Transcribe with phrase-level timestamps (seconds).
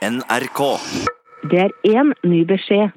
[0.00, 0.60] NRK.
[1.52, 2.88] Det er én ny beskjed.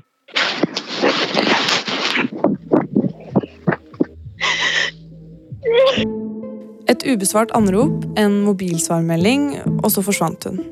[6.88, 9.50] Et ubesvart anrop, en mobilsvarmelding,
[9.84, 10.64] og så forsvant hun.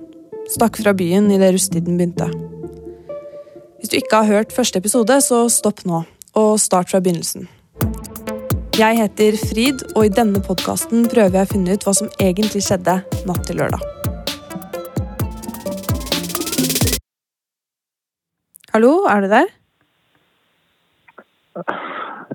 [0.47, 2.29] Stakk fra byen idet rusttiden begynte.
[3.81, 7.49] Hvis du ikke har hørt første episode, så stopp nå, og start fra begynnelsen.
[8.79, 12.63] Jeg heter Frid, og i denne podkasten prøver jeg å finne ut hva som egentlig
[12.63, 14.00] skjedde natt til lørdag.
[18.73, 19.45] Hallo, er du der?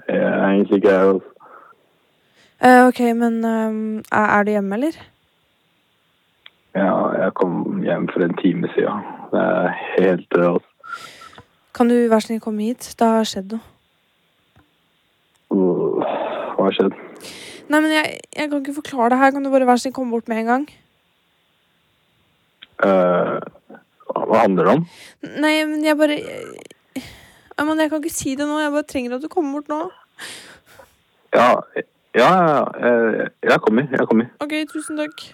[0.08, 1.20] Jeg er egentlig ikke her.
[2.64, 4.98] Eh, ok, men ehm, er, du hjemme, eller?
[6.74, 9.00] Ja, jeg kom hjem for en time siden.
[9.32, 10.44] Det er helt død.
[10.44, 10.68] altså.
[11.74, 12.94] Kan du vær så snill komme hit?
[12.98, 13.64] Det har skjedd noe.
[15.50, 16.04] Uh,
[16.52, 17.00] Hva har skjedd?
[17.68, 19.30] Nei, men jeg, jeg kan ikke forklare det her.
[19.30, 20.72] Kan du bare være så snill komme bort med en gang?
[22.84, 23.55] Eh,
[24.26, 24.84] hva handler det om?
[25.38, 26.18] Nei, men jeg bare
[27.56, 28.58] jeg, men jeg kan ikke si det nå.
[28.60, 29.80] Jeg bare trenger at du kommer bort nå.
[31.36, 31.48] Ja,
[32.16, 33.88] ja, ja, jeg, jeg kommer.
[33.92, 34.30] Jeg kommer.
[34.44, 35.26] Ok, tusen takk.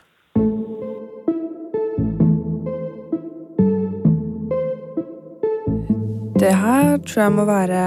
[6.43, 7.83] Det her tror jeg må være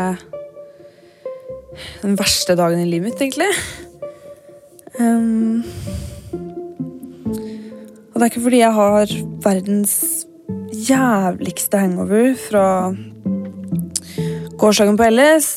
[2.02, 3.50] den verste dagen i livet mitt, egentlig.
[4.96, 5.64] Um,
[8.14, 9.12] og det er ikke fordi jeg har
[9.44, 9.98] verdens
[10.76, 12.66] jævligste hangover fra
[14.60, 15.50] gårsdagen på LS,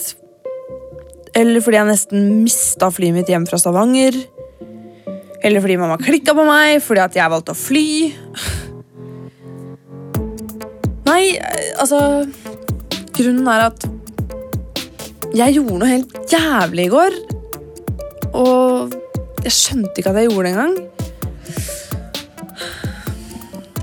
[1.39, 4.16] eller fordi jeg nesten mista flyet mitt hjem fra Stavanger.
[5.44, 7.89] Eller fordi mamma klikka på meg fordi at jeg valgte å fly.
[11.09, 11.22] Nei,
[11.78, 12.00] altså
[13.19, 13.86] Grunnen er at
[15.34, 17.16] jeg gjorde noe helt jævlig i går.
[18.39, 18.94] Og
[19.44, 20.77] jeg skjønte ikke at jeg gjorde det engang.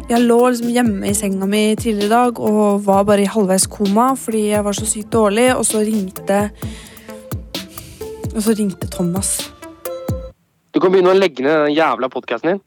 [0.06, 3.64] Jeg lå liksom hjemme i senga mi tidligere i dag og var bare i halvveis
[3.74, 6.38] koma fordi jeg var så sykt dårlig, og så ringte
[8.36, 9.32] Og så ringte Thomas.
[10.76, 12.62] Du kan begynne å legge ned den jævla podkasten din.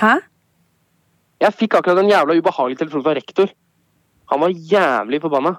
[0.00, 0.18] Hæ?
[1.40, 3.48] Jeg fikk akkurat en jævla ubehagelig telefon fra rektor.
[4.28, 5.54] Han var jævlig forbanna.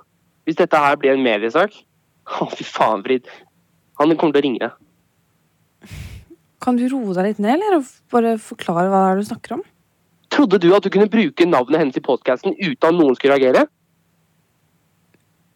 [0.46, 1.74] Hvis dette her blir en mediesak
[2.42, 3.26] Å, fy faen, Frid.
[3.98, 4.78] Han kommer til å ringe deg.
[6.62, 7.86] Kan du roe deg litt ned, eller?
[8.14, 9.64] Bare forklare hva det er du snakker om?
[10.32, 13.66] Trodde du at du kunne bruke navnet hennes i podkasten uten at noen skulle reagere?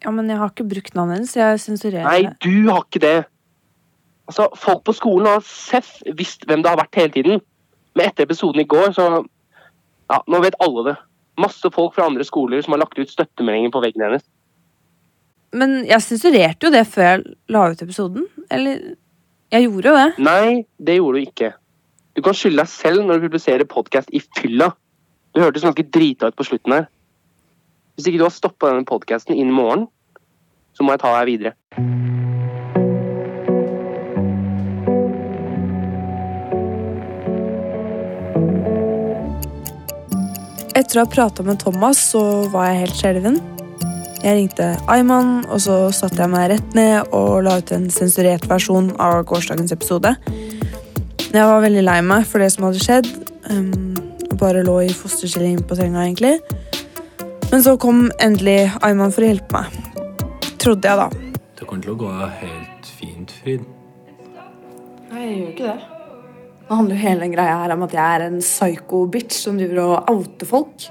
[0.04, 1.36] Ja, men jeg har ikke brukt navnet hennes.
[1.38, 3.16] Jeg sensurerer Nei, du har ikke det.
[4.30, 7.42] Altså, Folk på skolen har seff visst hvem det har vært hele tiden.
[7.96, 9.08] Men etter episoden i går, så
[10.06, 10.98] Ja, nå vet alle det.
[11.42, 14.26] Masse folk fra andre skoler som har lagt ut støttemeldinger på veggen hennes.
[15.56, 18.28] Men jeg sensurerte jo det før jeg la ut episoden.
[18.54, 18.96] Eller
[19.54, 20.08] Jeg gjorde jo det.
[20.26, 21.52] Nei, det gjorde du ikke.
[22.18, 24.72] Du kan skylde deg selv når du publiserer podkast i fylla.
[25.36, 26.88] Du hørtes ganske drita ut på slutten her.
[27.96, 29.86] Hvis ikke du har stoppa denne podkasten innen morgen,
[30.76, 31.56] så må jeg ta deg videre.
[40.76, 43.44] Etter å ha prata med Thomas, så var jeg helt skjelven.
[44.26, 48.48] Jeg ringte Ayman, og så satte jeg meg rett ned og la ut en sensurert
[48.50, 50.16] versjon av gårsdagens episode.
[51.30, 53.12] Jeg var veldig lei meg for det som hadde skjedd.
[53.54, 53.94] Um,
[54.42, 56.40] bare lå i fosterstilling på senga, egentlig.
[57.52, 59.78] Men så kom endelig Ayman for å hjelpe meg.
[60.58, 61.38] Trodde jeg, da.
[61.62, 63.70] Det kommer til å gå helt fint, Frid.
[65.12, 65.80] Nei, jeg gjør ikke det.
[66.66, 69.86] Nå handler jo hele den greia her om at jeg er en psycho-bitch som driver
[69.86, 70.90] og outer folk.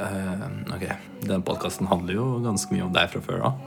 [0.00, 0.44] Eh,
[0.74, 0.86] ok,
[1.28, 3.64] Den podkasten handler jo ganske mye om deg fra før av.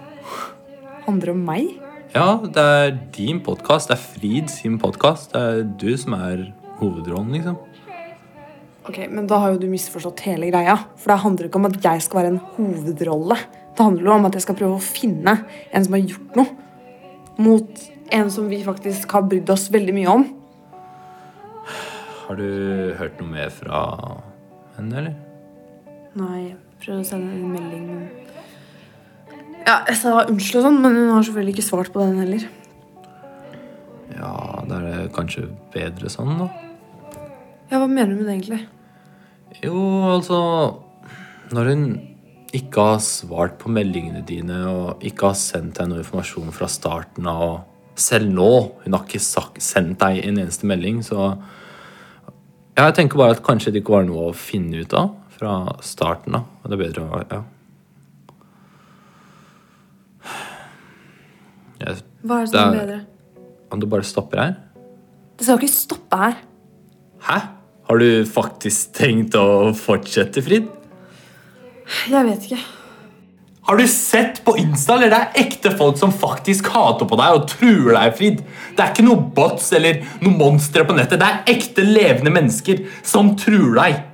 [1.05, 1.75] Handler om meg?
[2.13, 3.91] Ja, det er din podkast.
[3.91, 5.33] Det er Frid sin podkast.
[5.33, 6.47] Det er du som er
[6.79, 7.57] hovedrollen, liksom.
[8.83, 10.75] Ok, Men da har jo du misforstått hele greia.
[10.97, 13.37] For det handler ikke om at jeg skal være en hovedrolle.
[13.73, 15.37] Det handler jo om at jeg skal prøve å finne
[15.71, 16.47] en som har gjort noe.
[17.37, 20.25] Mot en som vi faktisk har brydd oss veldig mye om.
[22.27, 22.49] Har du
[22.99, 23.83] hørt noe mer fra
[24.77, 25.32] henne, eller?
[26.13, 28.09] Nei, prøv prøvde å sende en melding, men
[29.63, 32.43] Ja, jeg sa unnskyld og sånn, men hun har selvfølgelig ikke svart på den heller.
[34.13, 34.33] Ja,
[34.67, 36.49] da er det kanskje bedre sånn, da.
[37.71, 38.61] Ja, hva mener du med det, egentlig?
[39.63, 39.77] Jo,
[40.11, 40.39] altså
[41.53, 41.85] Når hun
[42.53, 47.29] ikke har svart på meldingene dine og ikke har sendt deg noe informasjon fra starten
[47.29, 47.61] av og
[47.93, 48.49] Selv nå
[48.83, 51.33] hun har ikke sagt, sendt deg en eneste melding, så
[52.73, 55.11] ja, Jeg tenker bare at kanskje det ikke var noe å finne ut av
[55.43, 56.47] fra starten av.
[56.63, 57.41] Det er bedre å Ja.
[61.83, 62.99] Jeg, Hva er det som er bedre?
[63.71, 64.55] om du bare stopper her
[65.37, 66.37] Det skal jo ikke stoppe her.
[67.19, 67.33] Hæ?
[67.33, 67.49] Har
[67.89, 70.69] Har du faktisk tenkt å fortsette, Frid?
[72.09, 72.59] Jeg vet ikke.
[73.67, 74.95] Har du sett på Insta?
[74.95, 78.37] eller Det er ekte folk som faktisk hater på deg og truer deg, Frid.
[78.77, 81.19] Det er ikke noe bots eller noe monstre på nettet.
[81.19, 84.12] Det er ekte levende mennesker som truer deg.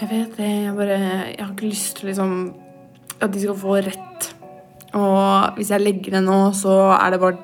[0.00, 0.50] Jeg vet det.
[0.66, 2.54] Jeg bare Jeg har ikke lyst til liksom
[3.20, 4.34] At de skal få rett.
[4.94, 7.36] Og hvis jeg legger det nå, så er det bare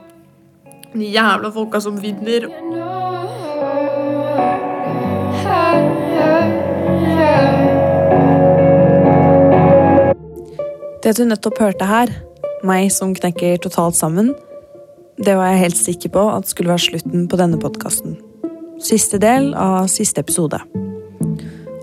[0.92, 2.46] de jævla folka som vinner.
[11.02, 12.12] Det du nettopp hørte her,
[12.66, 14.34] meg som knekker totalt sammen,
[15.18, 18.18] det var jeg helt sikker på at skulle være slutten på denne podkasten.
[18.80, 20.60] Siste del av siste episode.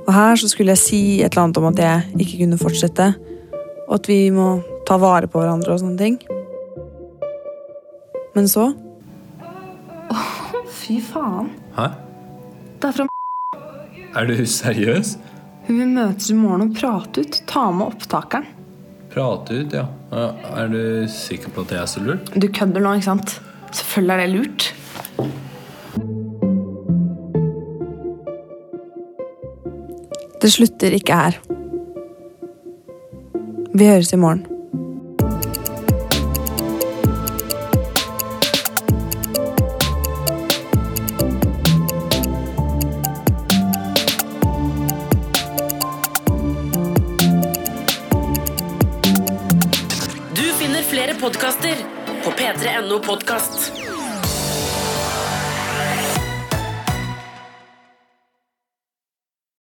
[0.07, 3.07] Og her så skulle jeg si et eller annet om at jeg ikke kunne fortsette,
[3.87, 4.49] og at vi må
[4.87, 6.19] ta vare på hverandre og sånne ting.
[8.37, 8.69] Men så
[10.77, 11.49] Fy faen.
[11.75, 11.89] Hæ?
[12.79, 13.07] Det er fra
[14.15, 15.17] Er du seriøs?
[15.67, 17.39] Hun vil møtes i morgen og prate ut.
[17.49, 18.45] Ta med opptakeren.
[19.11, 19.83] Prate ut, ja.
[20.13, 20.29] Ja,
[20.61, 22.31] Er du sikker på at det er så lurt?
[22.31, 23.41] Du kødder nå, ikke sant?
[23.75, 24.69] Selvfølgelig er det lurt.
[30.47, 31.33] Det slutter ikke her.
[33.75, 34.45] Vi høres i morgen.
[50.31, 51.83] Du finner flere podkaster
[52.23, 53.86] på p3.no podkast.